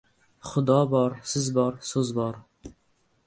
Xudo 0.51 0.77
bor, 0.93 1.13
Siz 1.33 1.51
bor 1.57 1.77
va 1.81 1.89
so‘z 1.91 2.13
bor. 2.21 2.43